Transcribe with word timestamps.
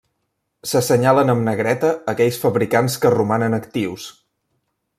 S'assenyalen 0.69 1.29
amb 1.33 1.45
negreta 1.49 1.91
aquells 2.13 2.39
fabricants 2.45 2.97
que 3.05 3.13
romanen 3.19 3.59
actius. 3.59 4.09